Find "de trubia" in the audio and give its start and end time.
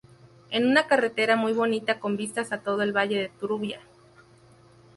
3.19-3.81